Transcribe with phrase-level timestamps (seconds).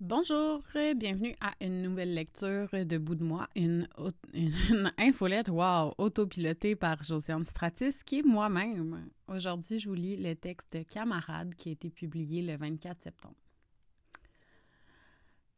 [0.00, 0.62] Bonjour,
[0.96, 3.86] bienvenue à une nouvelle lecture de Bout de moi, une,
[4.32, 9.10] une, infolette, wow, autopilotée par Josiane Stratis, qui est moi-même.
[9.28, 13.36] Aujourd'hui, je vous lis le texte de Camarade qui a été publié le 24 septembre.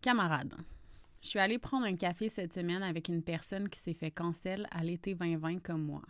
[0.00, 0.56] Camarade,
[1.20, 4.66] je suis allée prendre un café cette semaine avec une personne qui s'est fait cancel
[4.72, 6.02] à l'été 2020 comme moi.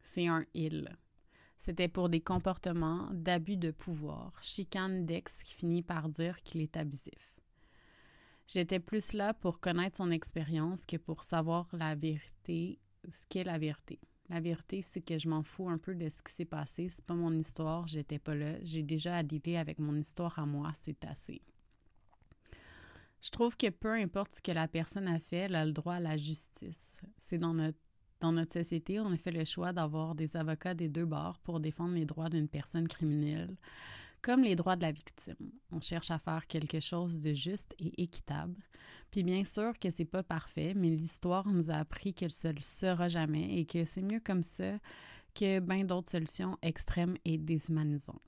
[0.00, 0.88] C'est un il.
[1.58, 6.78] C'était pour des comportements d'abus de pouvoir, chicane d'ex qui finit par dire qu'il est
[6.78, 7.35] abusif.
[8.46, 12.78] J'étais plus là pour connaître son expérience que pour savoir la vérité,
[13.08, 13.98] ce qu'est la vérité.
[14.28, 16.88] La vérité, c'est que je m'en fous un peu de ce qui s'est passé.
[16.88, 18.56] C'est pas mon histoire, j'étais pas là.
[18.62, 21.42] J'ai déjà à dealer avec mon histoire à moi, c'est assez.
[23.22, 25.94] Je trouve que peu importe ce que la personne a fait, elle a le droit
[25.94, 27.00] à la justice.
[27.18, 27.78] C'est dans notre
[28.20, 31.60] dans notre société, on a fait le choix d'avoir des avocats des deux bords pour
[31.60, 33.54] défendre les droits d'une personne criminelle,
[34.26, 35.36] comme les droits de la victime.
[35.70, 38.56] On cherche à faire quelque chose de juste et équitable.
[39.12, 42.60] Puis bien sûr que c'est pas parfait, mais l'histoire nous a appris qu'elle ne le
[42.60, 44.80] sera jamais et que c'est mieux comme ça
[45.32, 48.18] que bien d'autres solutions extrêmes et déshumanisantes.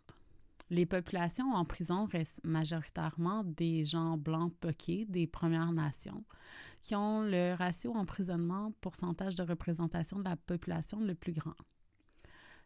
[0.70, 6.22] Les populations en prison restent majoritairement des gens blancs poqués des Premières Nations,
[6.80, 11.56] qui ont le ratio emprisonnement pourcentage de représentation de la population le plus grand.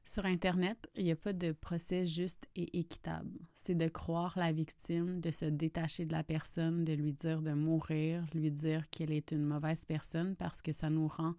[0.05, 3.39] Sur Internet, il n'y a pas de procès juste et équitable.
[3.55, 7.53] C'est de croire la victime, de se détacher de la personne, de lui dire de
[7.53, 11.35] mourir, lui dire qu'elle est une mauvaise personne parce que ça nous rend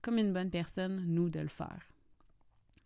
[0.00, 1.82] comme une bonne personne, nous, de le faire.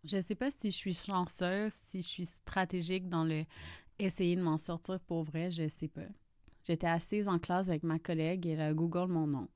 [0.04, 3.44] Je ne sais pas si je suis chanceuse, si je suis stratégique dans le
[3.98, 6.08] essayer de m'en sortir pour vrai, je ne sais pas.
[6.66, 9.48] J'étais assise en classe avec ma collègue et elle a Google mon nom.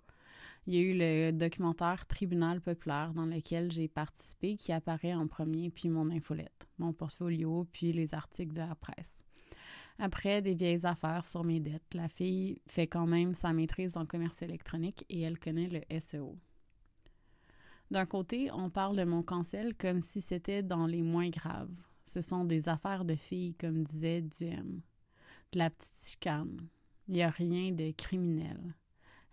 [0.66, 5.26] Il y a eu le documentaire Tribunal populaire dans lequel j'ai participé qui apparaît en
[5.26, 9.24] premier, puis mon infolette, mon portfolio, puis les articles de la presse.
[9.98, 14.06] Après des vieilles affaires sur mes dettes, la fille fait quand même sa maîtrise en
[14.06, 16.38] commerce électronique et elle connaît le SEO.
[17.90, 21.76] D'un côté, on parle de mon cancel comme si c'était dans les moins graves.
[22.06, 24.80] Ce sont des affaires de filles, comme disait Duhem.
[25.52, 26.56] De la petite chicane.
[27.06, 28.74] Il n'y a rien de criminel.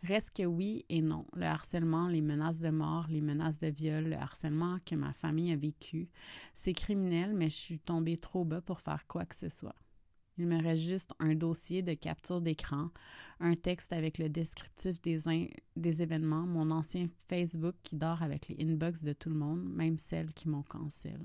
[0.03, 1.25] Reste que oui et non.
[1.35, 5.51] Le harcèlement, les menaces de mort, les menaces de viol, le harcèlement que ma famille
[5.51, 6.09] a vécu,
[6.55, 9.75] c'est criminel, mais je suis tombée trop bas pour faire quoi que ce soit.
[10.37, 12.89] Il me reste juste un dossier de capture d'écran,
[13.39, 19.03] un texte avec le descriptif des, événements, mon ancien Facebook qui dort avec les inbox
[19.03, 21.19] de tout le monde, même celles qui m'ont cancel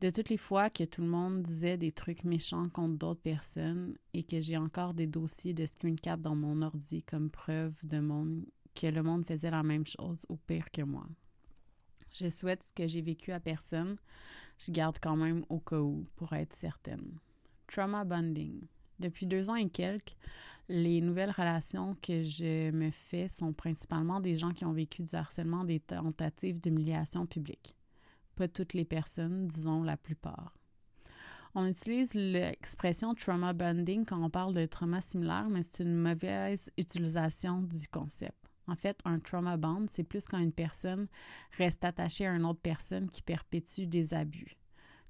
[0.00, 3.96] de toutes les fois que tout le monde disait des trucs méchants contre d'autres personnes
[4.14, 8.00] et que j'ai encore des dossiers de screen cap dans mon ordi comme preuve de
[8.74, 11.06] que le monde faisait la même chose ou pire que moi.
[12.12, 13.96] Je souhaite ce que j'ai vécu à personne.
[14.58, 17.18] Je garde quand même au cas où pour être certaine.
[17.66, 18.62] Trauma bonding.
[18.98, 20.16] Depuis deux ans et quelques,
[20.68, 25.14] les nouvelles relations que je me fais sont principalement des gens qui ont vécu du
[25.14, 27.74] harcèlement, des tentatives d'humiliation publique
[28.48, 30.54] toutes les personnes, disons la plupart.
[31.54, 36.70] On utilise l'expression trauma bonding quand on parle de trauma similaire, mais c'est une mauvaise
[36.78, 38.36] utilisation du concept.
[38.68, 41.08] En fait, un trauma bond, c'est plus quand une personne
[41.58, 44.56] reste attachée à une autre personne qui perpétue des abus.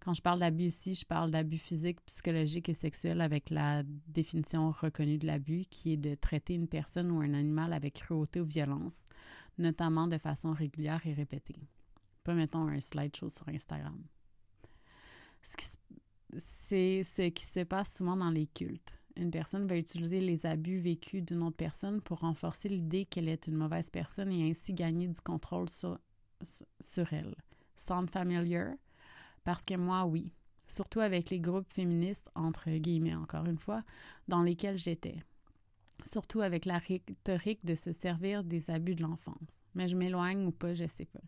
[0.03, 4.71] Quand je parle d'abus ici, je parle d'abus physique, psychologique et sexuel avec la définition
[4.71, 8.47] reconnue de l'abus, qui est de traiter une personne ou un animal avec cruauté ou
[8.47, 9.05] violence,
[9.59, 11.69] notamment de façon régulière et répétée
[12.23, 14.03] pas, mettons, un slideshow sur Instagram.
[15.43, 18.99] C'est ce qui se passe souvent dans les cultes.
[19.17, 23.47] Une personne va utiliser les abus vécus d'une autre personne pour renforcer l'idée qu'elle est
[23.47, 25.99] une mauvaise personne et ainsi gagner du contrôle sur,
[26.81, 27.35] sur elle.
[27.77, 28.75] Sound familiar?
[29.45, 30.33] Parce que moi, oui.
[30.69, 33.83] Surtout avec les groupes féministes, entre guillemets, encore une fois,
[34.29, 35.19] dans lesquels j'étais.
[36.05, 39.65] Surtout avec la rhétorique de se servir des abus de l'enfance.
[39.75, 41.21] Mais je m'éloigne ou pas, je sais pas.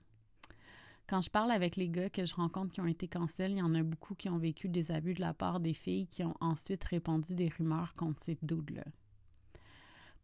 [1.07, 3.63] Quand je parle avec les gars que je rencontre qui ont été cancel, il y
[3.63, 6.35] en a beaucoup qui ont vécu des abus de la part des filles qui ont
[6.41, 8.85] ensuite répandu des rumeurs contre ces doudes-là.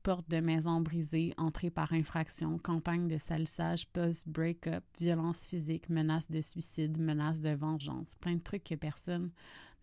[0.03, 6.41] Porte de maison brisée, entrée par infraction, campagne de salissage post-break-up, violence physique, menace de
[6.41, 9.31] suicide, menace de vengeance, plein de trucs que personne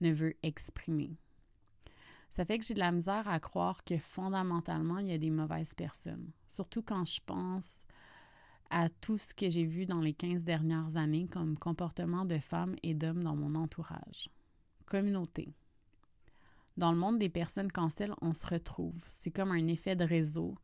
[0.01, 1.17] ne veut exprimer.
[2.29, 5.29] Ça fait que j'ai de la misère à croire que fondamentalement, il y a des
[5.29, 6.31] mauvaises personnes.
[6.47, 7.79] Surtout quand je pense
[8.75, 12.75] à tout ce que j'ai vu dans les 15 dernières années comme comportement de femmes
[12.83, 14.29] et d'hommes dans mon entourage.
[14.85, 15.53] Communauté.
[16.75, 18.99] Dans le monde des personnes cancel, on se retrouve.
[19.07, 20.55] C'est comme un effet de réseau.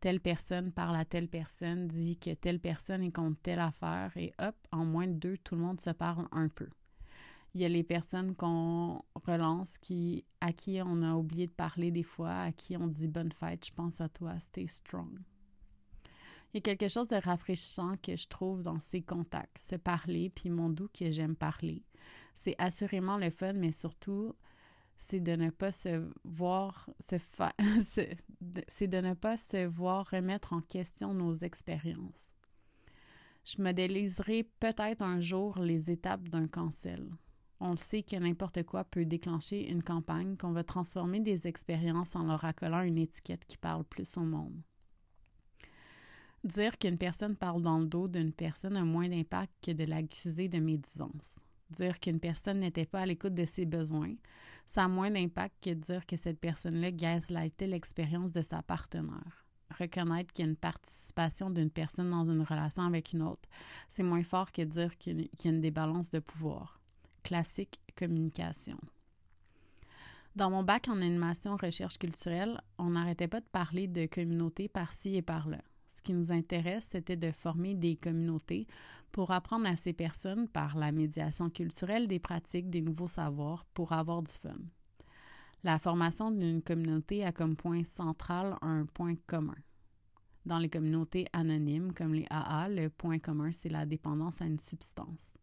[0.00, 4.34] Telle personne parle à telle personne, dit que telle personne est contre telle affaire et
[4.40, 6.68] hop, en moins de deux, tout le monde se parle un peu.
[7.54, 11.92] Il y a les personnes qu'on relance qui, à qui on a oublié de parler
[11.92, 15.20] des fois, à qui on dit bonne fête, je pense à toi, stay strong.
[16.52, 20.30] Il y a quelque chose de rafraîchissant que je trouve dans ces contacts, se parler,
[20.30, 21.84] puis mon doux que j'aime parler.
[22.34, 24.34] C'est assurément le fun, mais surtout,
[24.98, 31.14] c'est de ne pas se voir c'est de ne pas se voir remettre en question
[31.14, 32.32] nos expériences.
[33.44, 37.10] Je modéliserai peut-être un jour les étapes d'un cancel.
[37.60, 42.16] On le sait que n'importe quoi peut déclencher une campagne, qu'on va transformer des expériences
[42.16, 44.62] en leur accolant une étiquette qui parle plus au monde.
[46.44, 50.48] Dire qu'une personne parle dans le dos d'une personne a moins d'impact que de l'accuser
[50.48, 51.40] de médisance.
[51.68, 54.14] Dire qu'une personne n'était pas à l'écoute de ses besoins,
[54.66, 59.44] ça a moins d'impact que dire que cette personne-là gaslightait l'expérience de sa partenaire.
[59.78, 63.48] Reconnaître qu'il y a une participation d'une personne dans une relation avec une autre,
[63.88, 66.80] c'est moins fort que dire qu'il y a une débalance de pouvoir.
[67.22, 68.78] Classique communication.
[70.36, 75.16] Dans mon bac en animation recherche culturelle, on n'arrêtait pas de parler de communauté par-ci
[75.16, 75.60] et par-là.
[75.92, 78.68] Ce qui nous intéresse, c'était de former des communautés
[79.10, 83.92] pour apprendre à ces personnes, par la médiation culturelle, des pratiques, des nouveaux savoirs, pour
[83.92, 84.56] avoir du fun.
[85.64, 89.58] La formation d'une communauté a comme point central un point commun.
[90.46, 94.60] Dans les communautés anonymes, comme les AA, le point commun, c'est la dépendance à une
[94.60, 95.34] substance.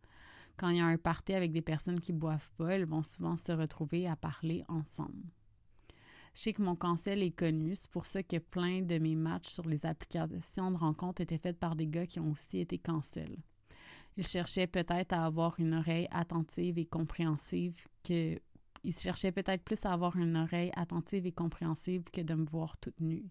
[0.55, 3.37] Quand il y a un party avec des personnes qui boivent pas, elles vont souvent
[3.37, 5.29] se retrouver à parler ensemble.
[6.37, 9.49] Je sais que mon cancel est connu, c'est pour ça que plein de mes matchs
[9.49, 13.39] sur les applications de rencontres étaient faits par des gars qui ont aussi été cancel.
[14.17, 18.39] Ils cherchaient peut-être à avoir une oreille attentive et compréhensive que
[18.83, 22.77] ils cherchaient peut-être plus à avoir une oreille attentive et compréhensive que de me voir
[22.77, 23.25] toute nue.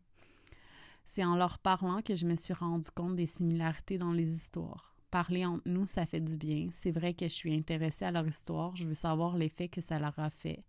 [1.05, 4.97] C'est en leur parlant que je me suis rendu compte des similarités dans les histoires.
[5.13, 6.71] Parler entre nous, ça fait du bien.
[6.73, 8.75] C'est vrai que je suis intéressée à leur histoire.
[8.75, 10.65] Je veux savoir l'effet que ça leur a fait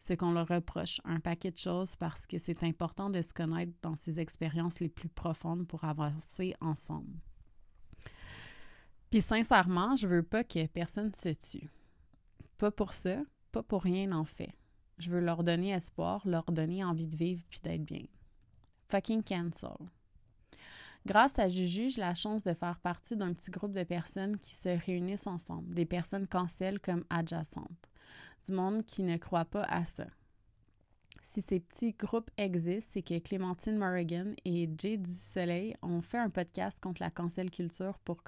[0.00, 3.72] ce qu'on leur reproche, un paquet de choses parce que c'est important de se connaître
[3.82, 7.18] dans ces expériences les plus profondes pour avancer ensemble.
[9.10, 11.70] Puis sincèrement, je veux pas que personne se tue.
[12.58, 13.18] Pas pour ça,
[13.52, 14.52] pas pour rien en fait.
[14.98, 18.04] Je veux leur donner espoir, leur donner envie de vivre puis d'être bien.
[18.90, 19.76] Fucking cancel.
[21.06, 24.54] Grâce à Juju, j'ai la chance de faire partie d'un petit groupe de personnes qui
[24.54, 27.88] se réunissent ensemble, des personnes cancel comme adjacentes
[28.46, 30.06] du monde qui ne croit pas à ça.
[31.22, 36.18] Si ces petits groupes existent, c'est que Clémentine Morrigan et Jay du Soleil ont fait
[36.18, 38.22] un podcast contre la cancel culture pour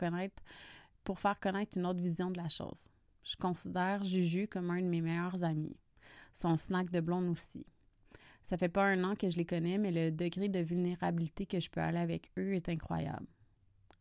[1.05, 2.89] pour faire connaître une autre vision de la chose.
[3.23, 5.77] Je considère Juju comme un de mes meilleurs amis.
[6.35, 7.65] Son snack de blonde aussi.
[8.43, 11.61] Ça fait pas un an que je les connais, mais le degré de vulnérabilité que
[11.61, 13.27] je peux aller avec eux est incroyable.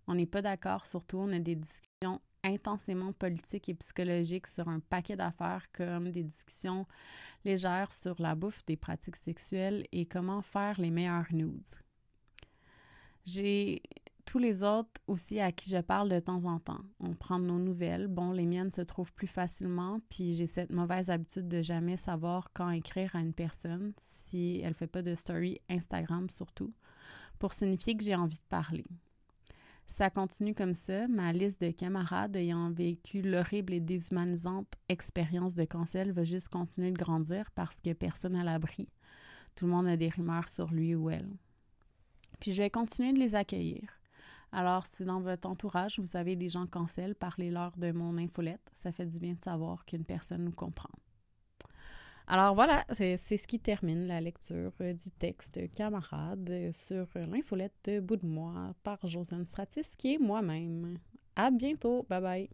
[0.07, 4.79] On n'est pas d'accord, surtout on a des discussions intensément politique et psychologique sur un
[4.79, 6.85] paquet d'affaires comme des discussions
[7.43, 11.67] légères sur la bouffe, des pratiques sexuelles et comment faire les meilleurs nudes.
[13.25, 13.81] J'ai
[14.29, 16.83] tous les autres aussi à qui je parle de temps en temps.
[16.99, 18.07] On prend nos nouvelles.
[18.07, 22.51] Bon, les miennes se trouvent plus facilement, puis j'ai cette mauvaise habitude de jamais savoir
[22.53, 26.71] quand écrire à une personne si elle fait pas de story Instagram surtout,
[27.39, 28.85] pour signifier que j'ai envie de parler
[29.87, 35.65] ça continue comme ça, ma liste de camarades ayant vécu l'horrible et déshumanisante expérience de
[35.65, 38.87] cancel va juste continuer de grandir parce que personne à l'abri.
[39.55, 41.31] Tout le monde a des rumeurs sur lui ou elle.
[42.39, 43.98] Puis je vais continuer de les accueillir.
[44.51, 48.71] Alors, si dans votre entourage, vous avez des gens cancel, parlez-leur de mon infolette.
[48.73, 50.89] Ça fait du bien de savoir qu'une personne nous comprend.
[52.27, 57.99] Alors voilà, c'est ce qui termine la lecture euh, du texte Camarade sur l'infolette de
[57.99, 60.99] Bout de moi par Josiane Stratis, qui est moi-même.
[61.35, 62.05] À bientôt.
[62.07, 62.49] Bye bye.